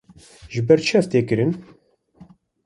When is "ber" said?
0.67-0.79